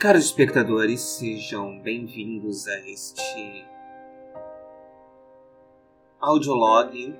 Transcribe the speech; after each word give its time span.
Caros 0.00 0.24
espectadores, 0.24 0.98
sejam 0.98 1.78
bem-vindos 1.78 2.66
a 2.66 2.78
este 2.88 3.66
audiolog. 6.18 7.14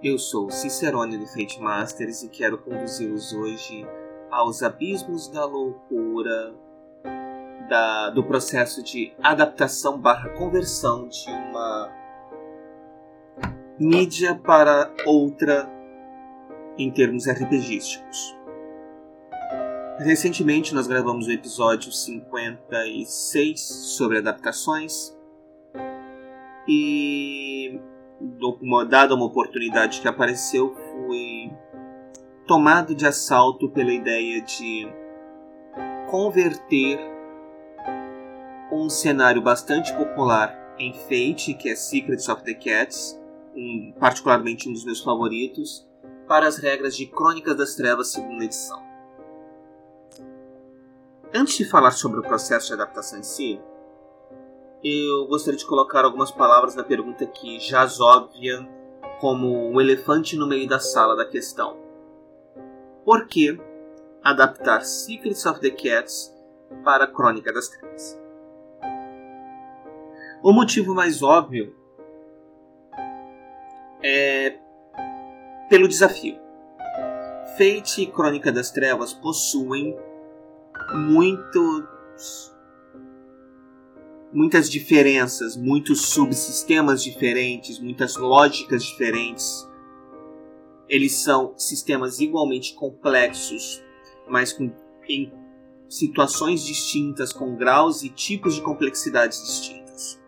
Eu 0.00 0.16
sou 0.16 0.48
Cicerone 0.48 1.18
do 1.18 1.26
Fate 1.26 1.60
Masters 1.60 2.22
e 2.22 2.28
quero 2.28 2.58
conduzi-los 2.58 3.32
hoje 3.32 3.84
aos 4.30 4.62
abismos 4.62 5.26
da 5.26 5.44
loucura 5.44 6.54
da, 7.68 8.10
do 8.10 8.22
processo 8.22 8.80
de 8.80 9.12
adaptação 9.20 10.00
barra 10.00 10.28
conversão 10.38 11.08
de 11.08 11.28
uma 11.28 11.92
mídia 13.76 14.36
para 14.36 14.94
outra 15.04 15.68
em 16.78 16.92
termos 16.92 17.26
RPGísticos. 17.26 18.36
Recentemente 19.98 20.74
nós 20.74 20.86
gravamos 20.86 21.26
o 21.26 21.32
episódio 21.32 21.90
56 21.90 23.60
sobre 23.60 24.18
adaptações 24.18 25.16
e 26.68 27.80
dada 28.88 29.14
uma 29.14 29.24
oportunidade 29.24 30.02
que 30.02 30.08
apareceu 30.08 30.74
fui 30.74 31.50
tomado 32.46 32.94
de 32.94 33.06
assalto 33.06 33.70
pela 33.70 33.90
ideia 33.90 34.42
de 34.42 34.86
converter 36.10 37.00
um 38.70 38.90
cenário 38.90 39.40
bastante 39.40 39.94
popular 39.94 40.74
em 40.78 40.92
Fate, 40.92 41.54
que 41.54 41.70
é 41.70 41.74
Secrets 41.74 42.28
of 42.28 42.44
the 42.44 42.52
Cats, 42.52 43.18
um, 43.56 43.94
particularmente 43.98 44.68
um 44.68 44.74
dos 44.74 44.84
meus 44.84 45.00
favoritos, 45.00 45.88
para 46.28 46.46
as 46.46 46.58
regras 46.58 46.94
de 46.94 47.06
Crônicas 47.06 47.56
das 47.56 47.74
Trevas 47.74 48.12
segunda 48.12 48.44
edição. 48.44 48.85
Antes 51.34 51.56
de 51.56 51.64
falar 51.64 51.90
sobre 51.90 52.20
o 52.20 52.22
processo 52.22 52.68
de 52.68 52.74
adaptação 52.74 53.18
em 53.18 53.22
si, 53.22 53.60
eu 54.82 55.26
gostaria 55.26 55.58
de 55.58 55.66
colocar 55.66 56.04
algumas 56.04 56.30
palavras 56.30 56.74
na 56.74 56.84
pergunta 56.84 57.26
que 57.26 57.58
jaz 57.58 58.00
óbvia 58.00 58.66
como 59.20 59.68
um 59.70 59.80
elefante 59.80 60.36
no 60.36 60.46
meio 60.46 60.68
da 60.68 60.78
sala 60.78 61.16
da 61.16 61.24
questão. 61.24 61.76
Por 63.04 63.26
que 63.26 63.58
adaptar 64.22 64.82
Secrets 64.82 65.44
of 65.46 65.60
the 65.60 65.70
Cats 65.70 66.34
para 66.84 67.04
a 67.04 67.08
Crônica 67.08 67.52
das 67.52 67.68
Trevas? 67.68 68.20
O 70.42 70.52
motivo 70.52 70.94
mais 70.94 71.22
óbvio 71.22 71.74
é 74.02 74.58
pelo 75.68 75.88
desafio. 75.88 76.38
Fate 77.56 78.02
e 78.02 78.06
Crônica 78.06 78.52
das 78.52 78.70
Trevas 78.70 79.12
possuem 79.12 79.98
muitos 80.94 82.54
muitas 84.32 84.68
diferenças, 84.68 85.56
muitos 85.56 86.02
subsistemas 86.08 87.02
diferentes, 87.02 87.78
muitas 87.78 88.16
lógicas 88.16 88.84
diferentes. 88.84 89.66
Eles 90.88 91.14
são 91.14 91.54
sistemas 91.56 92.20
igualmente 92.20 92.74
complexos, 92.74 93.82
mas 94.28 94.52
com, 94.52 94.70
em 95.08 95.32
situações 95.88 96.64
distintas, 96.64 97.32
com 97.32 97.56
graus 97.56 98.02
e 98.02 98.10
tipos 98.10 98.54
de 98.54 98.60
complexidades 98.60 99.42
distintos. 99.42 100.20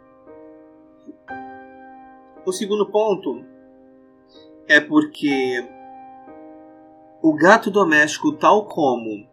O 2.47 2.53
segundo 2.53 2.91
ponto 2.91 3.45
é 4.67 4.81
porque 4.81 5.69
o 7.21 7.35
gato 7.35 7.71
doméstico, 7.71 8.33
tal 8.33 8.67
como 8.67 9.29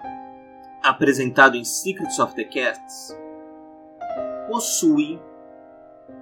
apresentado 0.85 1.57
em 1.57 1.63
Secrets 1.63 2.19
of 2.19 2.35
the 2.35 2.43
Cats, 2.43 3.17
possui 4.47 5.19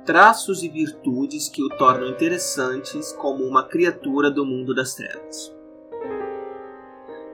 traços 0.05 0.63
e 0.63 0.69
virtudes 0.69 1.49
que 1.49 1.61
o 1.61 1.69
tornam 1.69 2.09
interessantes 2.09 3.11
como 3.13 3.43
uma 3.43 3.67
criatura 3.67 4.31
do 4.31 4.45
mundo 4.45 4.73
das 4.73 4.93
trevas. 4.95 5.53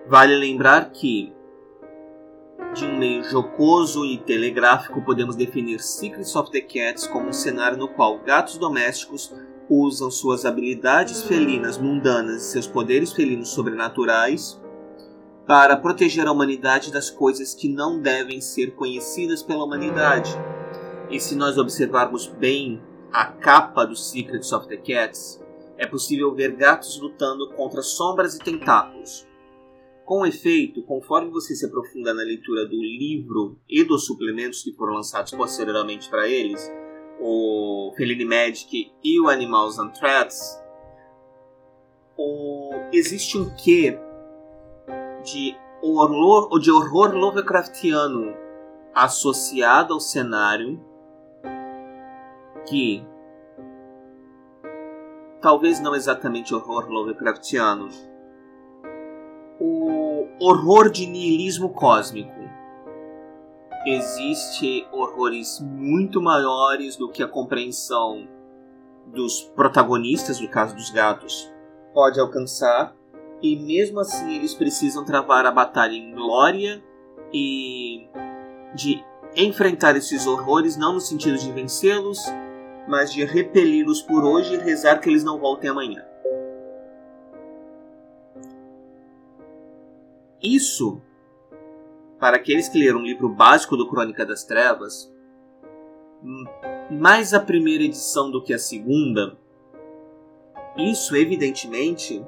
Vale 0.07 0.35
lembrar 0.35 0.89
que, 0.89 1.31
de 2.73 2.85
um 2.85 2.97
meio 2.97 3.23
jocoso 3.23 4.03
e 4.05 4.17
telegráfico, 4.17 5.01
podemos 5.03 5.35
definir 5.35 5.79
Secrets 5.79 6.35
of 6.35 6.51
the 6.51 6.61
Cats 6.61 7.05
como 7.05 7.29
um 7.29 7.33
cenário 7.33 7.77
no 7.77 7.89
qual 7.89 8.17
gatos 8.19 8.57
domésticos 8.57 9.31
usam 9.69 10.09
suas 10.09 10.45
habilidades 10.45 11.21
felinas 11.23 11.77
mundanas 11.77 12.41
e 12.41 12.51
seus 12.51 12.65
poderes 12.65 13.13
felinos 13.13 13.49
sobrenaturais 13.49 14.59
para 15.49 15.75
proteger 15.75 16.27
a 16.27 16.31
humanidade 16.31 16.93
das 16.93 17.09
coisas 17.09 17.55
que 17.55 17.67
não 17.67 17.99
devem 17.99 18.39
ser 18.39 18.75
conhecidas 18.75 19.41
pela 19.41 19.63
humanidade. 19.63 20.29
E 21.09 21.19
se 21.19 21.33
nós 21.33 21.57
observarmos 21.57 22.27
bem 22.27 22.79
a 23.11 23.25
capa 23.25 23.83
do 23.83 23.95
Secrets 23.95 24.53
of 24.53 24.67
the 24.67 24.77
Cats, 24.77 25.43
é 25.75 25.87
possível 25.87 26.35
ver 26.35 26.55
gatos 26.55 27.01
lutando 27.01 27.49
contra 27.53 27.81
sombras 27.81 28.35
e 28.35 28.39
tentáculos. 28.39 29.27
Com 30.05 30.23
efeito, 30.23 30.83
conforme 30.83 31.31
você 31.31 31.55
se 31.55 31.65
aprofunda 31.65 32.13
na 32.13 32.21
leitura 32.21 32.67
do 32.67 32.79
livro 32.79 33.57
e 33.67 33.83
dos 33.83 34.05
suplementos 34.05 34.61
que 34.61 34.73
foram 34.73 34.93
lançados 34.93 35.31
posteriormente 35.31 36.11
para 36.11 36.27
eles, 36.27 36.71
o 37.19 37.91
Feline 37.97 38.23
Magic 38.23 38.91
e 39.03 39.19
o 39.19 39.27
Animals 39.27 39.79
and 39.79 39.89
Threads, 39.93 40.61
o... 42.15 42.69
existe 42.93 43.35
um 43.35 43.49
quê 43.55 43.97
de 45.23 45.57
horror, 45.81 46.59
de 46.59 46.71
horror 46.71 47.13
Lovecraftiano 47.13 48.35
associado 48.93 49.93
ao 49.93 49.99
cenário 49.99 50.79
que 52.67 53.03
talvez 55.41 55.79
não 55.79 55.95
exatamente 55.95 56.53
horror 56.53 56.89
Lovecraftiano, 56.89 57.89
o 59.59 60.27
horror 60.39 60.89
de 60.89 61.05
niilismo 61.05 61.69
cósmico. 61.69 62.37
Existe 63.85 64.85
horrores 64.91 65.59
muito 65.61 66.21
maiores 66.21 66.97
do 66.97 67.09
que 67.09 67.23
a 67.23 67.27
compreensão 67.27 68.27
dos 69.07 69.41
protagonistas, 69.55 70.39
no 70.39 70.49
caso 70.49 70.75
dos 70.75 70.89
gatos, 70.91 71.51
pode 71.93 72.19
alcançar 72.19 72.93
e 73.41 73.55
mesmo 73.55 73.99
assim 73.99 74.35
eles 74.35 74.53
precisam 74.53 75.05
travar 75.05 75.45
a 75.45 75.51
batalha 75.51 75.93
em 75.93 76.13
glória 76.13 76.83
e 77.33 78.07
de 78.73 79.03
enfrentar 79.35 79.95
esses 79.95 80.25
horrores 80.25 80.75
não 80.75 80.93
no 80.93 80.99
sentido 80.99 81.37
de 81.37 81.51
vencê-los, 81.51 82.25
mas 82.87 83.13
de 83.13 83.23
repeli-los 83.23 84.01
por 84.01 84.23
hoje 84.23 84.55
e 84.55 84.57
rezar 84.57 84.99
que 84.99 85.09
eles 85.09 85.23
não 85.23 85.39
voltem 85.39 85.69
amanhã. 85.69 86.03
Isso, 90.41 91.01
para 92.19 92.37
aqueles 92.37 92.69
que 92.69 92.79
leram 92.79 92.99
o 92.99 93.03
livro 93.03 93.29
básico 93.29 93.77
do 93.77 93.87
Crônica 93.89 94.25
das 94.25 94.43
Trevas, 94.43 95.13
mais 96.89 97.33
a 97.33 97.39
primeira 97.39 97.83
edição 97.83 98.31
do 98.31 98.41
que 98.41 98.53
a 98.53 98.59
segunda, 98.59 99.37
isso 100.77 101.15
evidentemente 101.15 102.25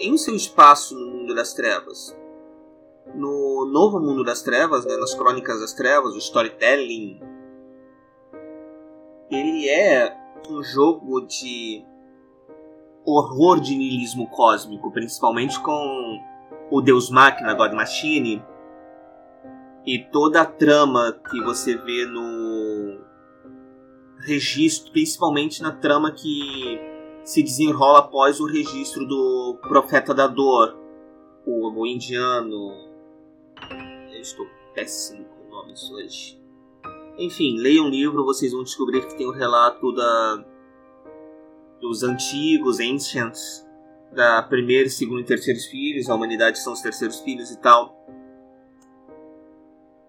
tem 0.00 0.14
o 0.14 0.18
seu 0.18 0.34
espaço 0.34 0.98
no 0.98 1.18
mundo 1.18 1.34
das 1.34 1.52
trevas. 1.52 2.16
No 3.14 3.66
novo 3.70 4.00
mundo 4.00 4.24
das 4.24 4.40
trevas, 4.40 4.86
né, 4.86 4.96
nas 4.96 5.14
crônicas 5.14 5.60
das 5.60 5.74
trevas, 5.74 6.14
o 6.14 6.18
storytelling, 6.18 7.20
ele 9.30 9.68
é 9.68 10.16
um 10.48 10.62
jogo 10.62 11.20
de 11.26 11.84
horror 13.04 13.60
de 13.60 13.76
niilismo 13.76 14.26
cósmico, 14.30 14.90
principalmente 14.90 15.60
com 15.60 16.18
o 16.70 16.80
Deus 16.80 17.10
Máquina, 17.10 17.52
God 17.52 17.72
Machine, 17.72 18.42
e 19.84 19.98
toda 19.98 20.40
a 20.40 20.46
trama 20.46 21.12
que 21.30 21.42
você 21.42 21.76
vê 21.76 22.06
no 22.06 23.00
registro, 24.20 24.92
principalmente 24.92 25.62
na 25.62 25.72
trama 25.72 26.10
que 26.12 26.89
se 27.30 27.44
desenrola 27.44 28.00
após 28.00 28.40
o 28.40 28.46
registro 28.46 29.06
do 29.06 29.56
Profeta 29.62 30.12
da 30.12 30.26
Dor, 30.26 30.76
o, 31.46 31.70
o 31.70 31.86
indiano. 31.86 32.74
Eu 34.12 34.20
estou 34.20 34.44
péssimo 34.74 35.24
com 35.26 35.48
nomes 35.48 35.88
hoje. 35.92 36.42
Enfim, 37.16 37.56
leiam 37.56 37.86
o 37.86 37.88
livro, 37.88 38.24
vocês 38.24 38.50
vão 38.50 38.64
descobrir 38.64 39.06
que 39.06 39.16
tem 39.16 39.28
o 39.28 39.30
um 39.30 39.32
relato 39.32 39.92
da, 39.94 40.44
dos 41.80 42.02
antigos, 42.02 42.80
ancients, 42.80 43.64
da 44.10 44.42
primeira, 44.42 44.90
segunda 44.90 45.20
e 45.20 45.24
terceiros 45.24 45.66
filhos, 45.66 46.10
a 46.10 46.16
humanidade 46.16 46.58
são 46.58 46.72
os 46.72 46.80
terceiros 46.80 47.20
filhos 47.20 47.52
e 47.52 47.60
tal. 47.60 47.96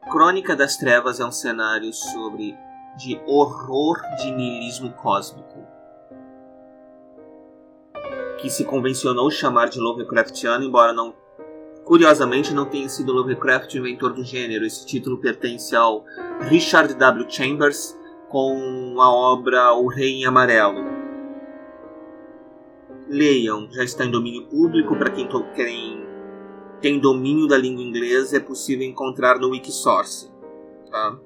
Crônica 0.09 0.56
das 0.56 0.75
Trevas 0.75 1.19
é 1.19 1.25
um 1.25 1.31
cenário 1.31 1.94
sobre 1.94 2.57
de 2.97 3.21
horror 3.27 4.01
de 4.17 4.31
niilismo 4.31 4.91
cósmico 4.94 5.70
que 8.41 8.49
se 8.49 8.65
convencionou 8.65 9.29
chamar 9.29 9.69
de 9.69 9.79
Lovecraftiano, 9.79 10.65
embora 10.65 10.91
não 10.91 11.13
Curiosamente, 11.83 12.53
não 12.53 12.65
tem 12.65 12.88
sido 12.88 13.11
Lovecraft 13.11 13.73
o 13.73 13.79
inventor 13.79 14.13
do 14.13 14.23
gênero. 14.23 14.65
Esse 14.65 14.85
título 14.85 15.17
pertence 15.17 15.75
ao 15.75 16.05
Richard 16.41 16.93
W. 16.93 17.25
Chambers 17.27 17.97
com 18.29 18.95
a 18.99 19.11
obra 19.11 19.73
O 19.73 19.88
Rei 19.88 20.21
em 20.21 20.25
Amarelo. 20.25 20.79
Leiam, 23.09 23.67
já 23.71 23.83
está 23.83 24.05
em 24.05 24.11
domínio 24.11 24.47
público 24.47 24.95
para 24.95 25.09
quem, 25.09 25.27
quem 25.53 26.01
tem 26.79 26.99
domínio 26.99 27.47
da 27.47 27.57
língua 27.57 27.83
inglesa, 27.83 28.38
é 28.38 28.39
possível 28.39 28.88
encontrar 28.88 29.38
no 29.38 29.49
Wikisource. 29.49 30.31
Tá? 30.89 31.19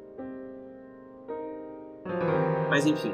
Mas 2.69 2.85
enfim. 2.85 3.13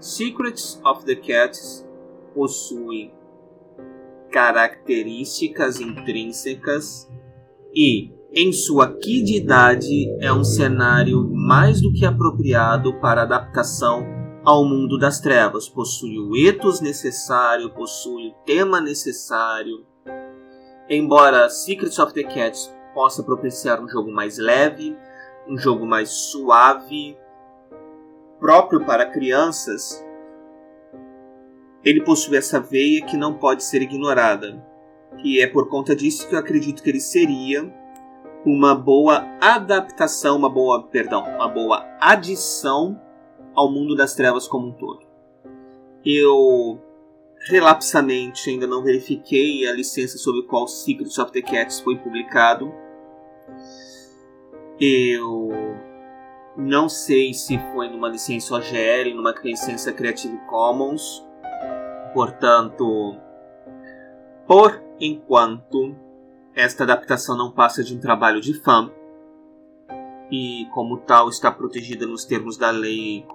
Secrets 0.00 0.80
of 0.84 1.04
the 1.04 1.16
Cats 1.16 1.87
possui 2.38 3.12
características 4.30 5.80
intrínsecas 5.80 7.10
e, 7.74 8.12
em 8.32 8.52
sua 8.52 8.96
quididade, 8.96 10.08
é 10.20 10.32
um 10.32 10.44
cenário 10.44 11.28
mais 11.34 11.80
do 11.80 11.92
que 11.92 12.06
apropriado 12.06 12.94
para 13.00 13.22
adaptação 13.22 14.06
ao 14.44 14.64
mundo 14.64 14.96
das 14.96 15.18
trevas. 15.18 15.68
Possui 15.68 16.16
o 16.16 16.36
ethos 16.36 16.80
necessário, 16.80 17.74
possui 17.74 18.28
o 18.28 18.34
tema 18.46 18.80
necessário. 18.80 19.84
Embora 20.88 21.50
Secrets 21.50 21.98
of 21.98 22.14
the 22.14 22.22
Cats 22.22 22.72
possa 22.94 23.24
propiciar 23.24 23.82
um 23.82 23.88
jogo 23.88 24.12
mais 24.12 24.38
leve, 24.38 24.96
um 25.48 25.58
jogo 25.58 25.84
mais 25.84 26.08
suave, 26.10 27.18
próprio 28.38 28.86
para 28.86 29.06
crianças, 29.06 30.06
ele 31.84 32.02
possui 32.02 32.36
essa 32.36 32.60
veia 32.60 33.04
que 33.04 33.16
não 33.16 33.34
pode 33.34 33.64
ser 33.64 33.82
ignorada. 33.82 34.64
E 35.22 35.40
é 35.40 35.46
por 35.46 35.68
conta 35.68 35.94
disso 35.94 36.28
que 36.28 36.34
eu 36.34 36.38
acredito 36.38 36.82
que 36.82 36.90
ele 36.90 37.00
seria 37.00 37.72
uma 38.44 38.74
boa 38.74 39.26
adaptação, 39.40 40.36
uma 40.36 40.48
boa, 40.48 40.84
perdão, 40.84 41.24
uma 41.24 41.48
boa 41.48 41.84
adição 42.00 43.00
ao 43.54 43.70
mundo 43.70 43.96
das 43.96 44.14
trevas 44.14 44.46
como 44.46 44.68
um 44.68 44.72
todo. 44.72 45.06
Eu 46.04 46.80
relapsamente 47.48 48.50
ainda 48.50 48.66
não 48.66 48.82
verifiquei 48.82 49.66
a 49.66 49.72
licença 49.72 50.18
sobre 50.18 50.42
qual 50.42 50.66
Secrets 50.66 51.18
of 51.18 51.32
the 51.32 51.42
Cats 51.42 51.80
foi 51.80 51.96
publicado. 51.96 52.72
Eu 54.80 55.50
não 56.56 56.88
sei 56.88 57.34
se 57.34 57.58
foi 57.72 57.88
numa 57.88 58.08
licença 58.08 58.54
OGL, 58.54 59.14
numa 59.14 59.32
licença 59.42 59.92
Creative 59.92 60.36
Commons 60.48 61.27
Portanto, 62.12 63.16
por 64.46 64.82
enquanto, 64.98 65.94
esta 66.54 66.84
adaptação 66.84 67.36
não 67.36 67.52
passa 67.52 67.84
de 67.84 67.94
um 67.94 68.00
trabalho 68.00 68.40
de 68.40 68.54
fã 68.54 68.90
e, 70.30 70.66
como 70.72 70.98
tal, 70.98 71.28
está 71.28 71.50
protegida 71.50 72.06
nos 72.06 72.24
termos 72.24 72.56
da 72.56 72.70
lei, 72.70 73.26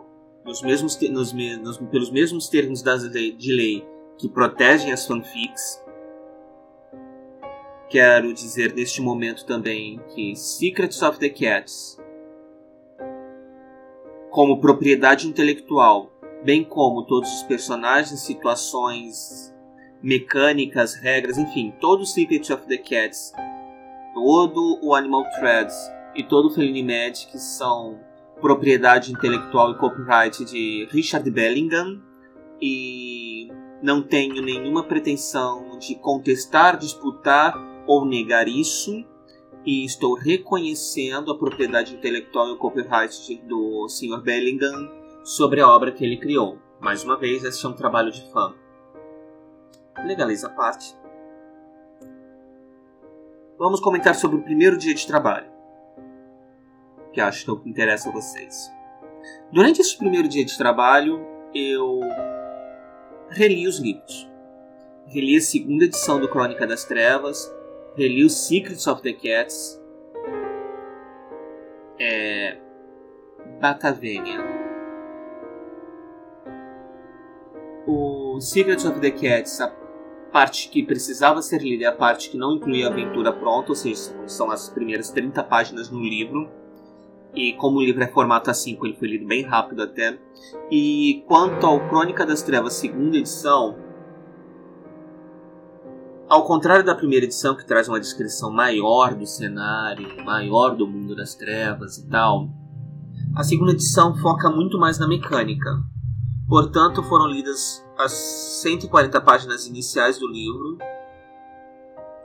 nos 0.45 0.61
mesmos, 0.61 0.99
nos, 1.09 1.33
nos, 1.33 1.77
pelos 1.77 2.11
mesmos 2.11 2.49
termos 2.49 2.81
das 2.81 3.03
lei, 3.03 3.31
de 3.31 3.53
lei 3.53 3.87
que 4.17 4.27
protegem 4.27 4.91
as 4.91 5.05
fanfics. 5.05 5.83
Quero 7.89 8.33
dizer 8.33 8.73
neste 8.73 9.01
momento 9.01 9.45
também 9.45 10.01
que 10.15 10.35
Secrets 10.35 11.01
of 11.01 11.19
the 11.19 11.29
Cats, 11.29 11.99
como 14.31 14.59
propriedade 14.59 15.27
intelectual 15.27 16.12
bem 16.44 16.63
como 16.63 17.06
todos 17.06 17.31
os 17.34 17.44
personagens, 17.44 18.19
situações 18.19 19.54
mecânicas, 20.01 20.95
regras, 20.95 21.38
enfim, 21.38 21.74
todo 21.80 22.01
o 22.01 22.06
Secret 22.06 22.51
of 22.51 22.68
the 22.68 22.78
Cats, 22.78 23.34
todo 24.13 24.80
o 24.81 24.94
Animal 24.94 25.24
Threads 25.40 25.75
e 26.16 26.24
todo 26.24 26.48
o 26.48 26.51
Feline 26.51 26.84
Magic 26.84 27.40
são 27.40 28.00
propriedade 28.42 29.12
intelectual 29.12 29.72
e 29.72 29.78
copyright 29.78 30.44
de 30.44 30.88
Richard 30.92 31.30
Bellingham 31.31 32.01
e 32.62 33.48
não 33.81 34.01
tenho 34.01 34.42
nenhuma 34.42 34.84
pretensão 34.84 35.78
de 35.80 35.95
contestar, 35.95 36.78
disputar 36.78 37.56
ou 37.88 38.06
negar 38.06 38.48
isso 38.50 39.04
e 39.66 39.86
estou 39.86 40.13
reconhecendo 40.13 41.31
a 41.31 41.38
propriedade 41.38 41.95
intelectual 41.95 42.50
e 42.50 42.51
o 42.51 42.57
copyright 42.57 43.42
do 43.48 43.88
Sr. 43.88 44.22
Bellingham 44.22 45.02
sobre 45.23 45.61
a 45.61 45.67
obra 45.67 45.91
que 45.91 46.03
ele 46.03 46.17
criou. 46.17 46.59
Mais 46.79 47.03
uma 47.03 47.17
vez, 47.17 47.43
este 47.43 47.65
é 47.65 47.69
um 47.69 47.73
trabalho 47.73 48.11
de 48.11 48.29
fã. 48.31 48.53
Legaliza 50.05 50.47
a 50.47 50.49
parte. 50.49 50.95
Vamos 53.57 53.79
comentar 53.79 54.15
sobre 54.15 54.37
o 54.37 54.41
primeiro 54.41 54.77
dia 54.77 54.93
de 54.93 55.07
trabalho, 55.07 55.49
que 57.13 57.21
acho 57.21 57.55
que 57.61 57.69
interessa 57.69 58.09
a 58.09 58.11
vocês. 58.11 58.69
Durante 59.51 59.79
esse 59.79 59.97
primeiro 59.97 60.27
dia 60.27 60.43
de 60.43 60.57
trabalho, 60.57 61.25
eu 61.53 62.01
reli 63.29 63.67
os 63.67 63.79
livros. 63.79 64.29
Reli 65.05 65.37
a 65.37 65.41
segunda 65.41 65.85
edição 65.85 66.19
do 66.19 66.27
Crônica 66.27 66.67
das 66.67 66.83
Trevas, 66.83 67.49
reli 67.95 68.25
os 68.25 68.33
Secrets 68.47 68.85
of 68.87 69.01
the 69.01 69.13
Cats, 69.13 69.79
é, 71.99 72.57
Batavenia, 73.61 74.62
o 77.85 78.39
Secrets 78.39 78.85
of 78.85 79.00
the 79.00 79.12
Cats, 79.12 79.59
a 79.62 79.71
parte 80.31 80.69
que 80.69 80.83
precisava 80.83 81.41
ser 81.41 81.62
lida 81.62 81.85
é 81.85 81.88
a 81.88 81.95
parte 81.95 82.30
que 82.30 82.38
não 82.38 82.53
incluía 82.53 82.88
a 82.88 82.91
aventura 82.91 83.31
pronta, 83.31 83.69
ou 83.69 83.75
seja, 83.75 84.12
são 84.27 84.50
as 84.50 84.69
primeiras 84.69 85.09
30 85.12 85.44
páginas 85.44 85.89
no 85.89 86.01
livro. 86.01 86.50
E 87.35 87.53
como 87.53 87.80
o 87.80 87.83
livro 87.83 88.03
é 88.03 88.07
formato 88.07 88.50
A5, 88.50 88.77
ele 88.83 88.95
foi 88.95 89.07
lido 89.07 89.25
bem 89.25 89.44
rápido 89.44 89.81
até. 89.81 90.18
E 90.71 91.24
quanto 91.27 91.65
ao 91.65 91.88
Crônica 91.89 92.25
das 92.25 92.44
Trevas, 92.44 92.74
segunda 92.74 93.18
edição, 93.18 93.75
ao 96.30 96.45
contrário 96.45 96.83
da 96.83 96.95
primeira 96.95 97.25
edição, 97.25 97.56
que 97.56 97.65
traz 97.65 97.88
uma 97.88 98.00
descrição 98.00 98.51
maior 98.51 99.13
do 99.13 99.25
cenário, 99.25 100.24
maior 100.24 100.75
do 100.75 100.88
mundo 100.88 101.15
das 101.15 101.35
trevas 101.35 101.97
e 101.97 102.07
tal, 102.09 102.50
a 103.35 103.44
segunda 103.44 103.71
edição 103.71 104.15
foca 104.18 104.50
muito 104.50 104.80
mais 104.80 104.97
na 104.97 105.07
mecânica. 105.07 105.69
Portanto, 106.48 107.01
foram 107.04 107.28
lidas 107.28 107.84
as 107.98 108.12
140 108.62 109.19
páginas 109.22 109.66
iniciais 109.66 110.19
do 110.19 110.28
livro. 110.28 110.78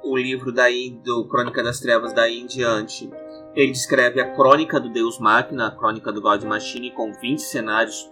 O 0.03 0.17
livro 0.17 0.53
daí 0.53 0.91
do 0.91 1.26
Crônica 1.29 1.62
das 1.62 1.81
Trevas 1.81 2.12
daí 2.12 2.41
em 2.41 2.47
diante, 2.47 3.10
ele 3.55 3.72
descreve 3.72 4.20
a 4.20 4.34
crônica 4.34 4.81
do 4.81 4.89
Deus 4.89 5.19
Máquina, 5.19 5.69
a 5.69 5.70
crônica 5.70 6.13
do 6.13 6.20
God 6.20 6.44
Machine 6.44 6.91
com 6.91 7.13
20 7.13 7.39
cenários 7.41 8.10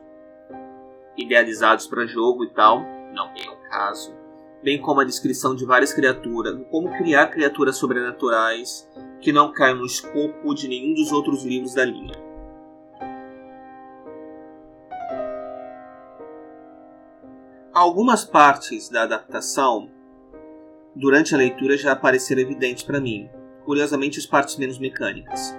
idealizados 1.17 1.87
para 1.87 2.07
jogo 2.07 2.45
e 2.45 2.51
tal, 2.51 2.81
não 3.13 3.29
é 3.29 3.49
o 3.51 3.71
caso, 3.71 4.15
bem 4.63 4.81
como 4.81 5.01
a 5.01 5.05
descrição 5.05 5.55
de 5.55 5.65
várias 5.65 5.93
criaturas, 5.93 6.55
como 6.71 6.91
criar 6.99 7.29
criaturas 7.29 7.77
sobrenaturais 7.77 8.89
que 9.21 9.33
não 9.33 9.53
caem 9.53 9.77
no 9.77 9.87
escopo 9.87 10.55
de 10.55 10.69
nenhum 10.69 10.95
dos 10.95 11.11
outros 11.13 11.45
livros 11.45 11.75
da 11.75 11.85
linha. 11.85 12.26
Algumas 17.77 18.25
partes 18.25 18.89
da 18.89 19.03
adaptação, 19.03 19.91
durante 20.95 21.35
a 21.35 21.37
leitura, 21.37 21.77
já 21.77 21.93
apareceram 21.93 22.41
evidentes 22.41 22.83
para 22.83 22.99
mim. 22.99 23.29
Curiosamente, 23.67 24.19
as 24.19 24.25
partes 24.25 24.57
menos 24.57 24.79
mecânicas. 24.79 25.55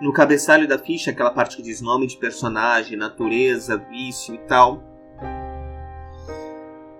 No 0.00 0.12
cabeçalho 0.12 0.66
da 0.66 0.76
ficha, 0.76 1.12
aquela 1.12 1.30
parte 1.30 1.54
que 1.54 1.62
diz 1.62 1.80
nome 1.80 2.08
de 2.08 2.16
personagem, 2.16 2.98
natureza, 2.98 3.76
vício 3.76 4.34
e 4.34 4.38
tal, 4.38 4.82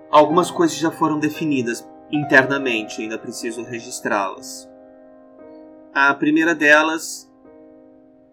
algumas 0.09 0.49
coisas 0.49 0.77
já 0.77 0.93
foram 0.93 1.19
definidas 1.19 1.85
internamente, 2.13 3.03
ainda 3.03 3.19
preciso 3.19 3.65
registrá-las. 3.65 4.71
A 5.93 6.15
primeira 6.15 6.55
delas 6.55 7.29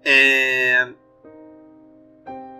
é. 0.05 0.93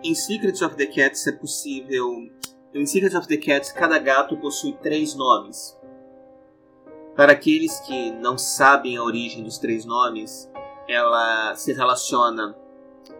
Em 0.03 0.15
Secrets 0.15 0.63
of 0.63 0.75
the 0.75 0.88
Cats 0.88 1.27
é 1.27 1.33
possível 1.33 2.31
em 2.73 2.85
Secret 2.85 3.15
of 3.15 3.27
the 3.27 3.38
Cats, 3.38 3.71
cada 3.71 3.97
gato 3.97 4.38
possui 4.38 4.73
três 4.73 5.15
nomes. 5.15 5.77
Para 7.15 7.33
aqueles 7.33 7.79
que 7.81 8.11
não 8.11 8.38
sabem 8.38 8.97
a 8.97 9.03
origem 9.03 9.43
dos 9.43 9.57
três 9.57 9.85
nomes, 9.85 10.49
ela 10.88 11.55
se 11.55 11.73
relaciona 11.73 12.55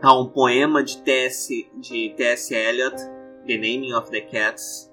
a 0.02 0.18
um 0.18 0.28
poema 0.28 0.84
de 0.84 0.98
T.S. 1.00 1.70
de 1.76 2.14
T.S. 2.16 2.54
Eliot, 2.54 2.96
The 3.46 3.56
Naming 3.56 3.94
of 3.94 4.10
the 4.10 4.22
Cats, 4.22 4.92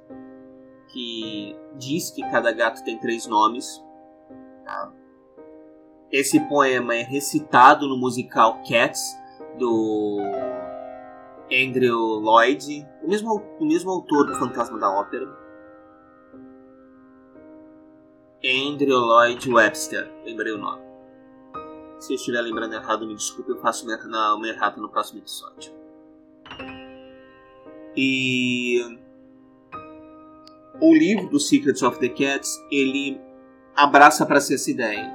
que 0.89 1.57
diz 1.77 2.11
que 2.11 2.23
cada 2.31 2.51
gato 2.53 2.83
tem 2.83 2.99
três 2.99 3.27
nomes. 3.27 3.85
Tá? 4.65 4.93
Esse 6.11 6.41
poema 6.49 6.95
é 6.95 7.03
recitado 7.03 7.87
no 7.89 7.97
musical 7.97 8.63
Cats 8.69 9.17
do 9.59 10.19
Andrew 11.51 12.19
Lloyd, 12.21 12.87
o 13.03 13.09
mesmo, 13.09 13.43
o 13.61 13.65
mesmo 13.65 13.91
autor 13.91 14.27
do 14.27 14.35
Fantasma 14.35 14.79
da 14.79 14.91
Ópera. 14.91 15.27
Andrew 18.45 18.99
Lloyd 18.99 19.51
Webster, 19.51 20.13
lembrei 20.25 20.53
o 20.53 20.59
nome. 20.59 20.83
Se 22.01 22.13
eu 22.13 22.17
estiver 22.17 22.41
lembrando 22.43 22.75
errado, 22.75 23.07
me 23.07 23.15
desculpe, 23.15 23.51
eu 23.51 23.59
faço 23.59 23.87
uma 23.87 24.49
errata 24.49 24.81
no 24.81 24.89
próximo 24.89 25.21
episódio. 25.21 25.73
E 27.97 28.99
o 30.81 30.93
livro 30.93 31.29
do 31.29 31.41
Secrets 31.41 31.83
of 31.83 31.99
the 31.99 32.09
Cats, 32.09 32.63
ele 32.71 33.19
abraça 33.75 34.27
para 34.27 34.41
si 34.41 34.55
essa 34.55 34.71
ideia. 34.71 35.11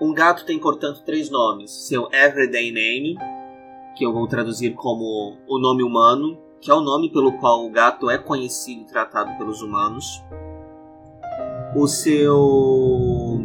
Um 0.00 0.12
gato 0.12 0.44
tem, 0.44 0.58
portanto, 0.58 1.04
três 1.04 1.30
nomes: 1.30 1.70
seu 1.70 2.08
everyday 2.12 2.72
name, 2.72 3.16
que 3.98 4.06
eu 4.06 4.12
vou 4.12 4.28
traduzir 4.28 4.74
como 4.74 5.36
o 5.48 5.58
nome 5.58 5.82
humano, 5.82 6.38
que 6.60 6.70
é 6.70 6.74
o 6.74 6.80
nome 6.80 7.10
pelo 7.10 7.32
qual 7.38 7.66
o 7.66 7.70
gato 7.70 8.08
é 8.08 8.16
conhecido 8.16 8.82
e 8.82 8.86
tratado 8.86 9.36
pelos 9.36 9.60
humanos. 9.60 10.22
O 11.74 11.88
seu 11.88 13.44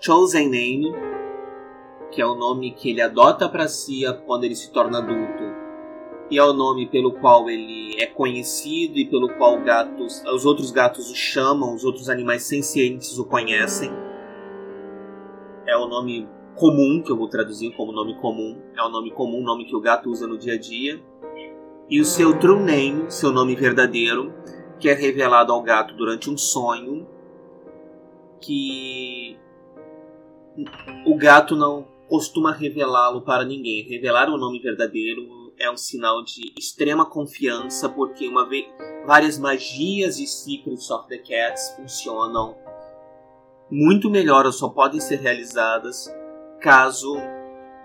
chosen 0.00 0.48
name, 0.48 0.92
que 2.10 2.20
é 2.20 2.26
o 2.26 2.34
nome 2.34 2.72
que 2.72 2.90
ele 2.90 3.00
adota 3.00 3.48
para 3.48 3.68
si 3.68 4.02
quando 4.26 4.42
ele 4.42 4.56
se 4.56 4.72
torna 4.72 4.98
adulto, 4.98 5.44
e 6.28 6.38
é 6.38 6.44
o 6.44 6.52
nome 6.52 6.88
pelo 6.88 7.12
qual 7.12 7.48
ele 7.48 7.94
é 8.00 8.06
conhecido 8.06 8.98
e 8.98 9.08
pelo 9.08 9.28
qual 9.36 9.62
gatos, 9.62 10.24
os 10.24 10.44
outros 10.44 10.72
gatos 10.72 11.08
o 11.08 11.14
chamam, 11.14 11.72
os 11.72 11.84
outros 11.84 12.08
animais 12.08 12.42
sencientes 12.42 13.16
o 13.16 13.24
conhecem. 13.24 14.05
É 15.66 15.76
o 15.76 15.86
nome 15.86 16.28
comum, 16.54 17.02
que 17.02 17.10
eu 17.10 17.16
vou 17.16 17.28
traduzir 17.28 17.72
como 17.76 17.92
nome 17.92 18.18
comum, 18.20 18.60
é 18.76 18.82
o 18.82 18.88
nome 18.88 19.10
comum, 19.10 19.42
nome 19.42 19.66
que 19.66 19.76
o 19.76 19.80
gato 19.80 20.10
usa 20.10 20.26
no 20.26 20.38
dia 20.38 20.54
a 20.54 20.58
dia. 20.58 21.00
E 21.88 22.00
o 22.00 22.04
seu 22.04 22.38
true 22.38 22.60
name, 22.60 23.10
seu 23.10 23.30
nome 23.32 23.54
verdadeiro, 23.54 24.32
que 24.80 24.88
é 24.88 24.94
revelado 24.94 25.52
ao 25.52 25.62
gato 25.62 25.94
durante 25.94 26.28
um 26.30 26.36
sonho, 26.36 27.06
que 28.40 29.38
o 31.06 31.16
gato 31.16 31.54
não 31.54 31.86
costuma 32.08 32.52
revelá-lo 32.52 33.22
para 33.22 33.44
ninguém. 33.44 33.82
Revelar 33.82 34.28
o 34.28 34.38
nome 34.38 34.60
verdadeiro 34.60 35.52
é 35.58 35.70
um 35.70 35.76
sinal 35.76 36.22
de 36.24 36.52
extrema 36.58 37.06
confiança, 37.06 37.88
porque 37.88 38.28
uma 38.28 38.48
vez 38.48 38.66
várias 39.06 39.38
magias 39.38 40.18
e 40.18 40.26
Secrets 40.26 40.90
of 40.90 41.08
the 41.08 41.18
Cats 41.18 41.74
funcionam 41.76 42.56
muito 43.70 44.10
melhor 44.10 44.46
ou 44.46 44.52
só 44.52 44.68
podem 44.68 45.00
ser 45.00 45.16
realizadas 45.16 46.12
caso 46.60 47.16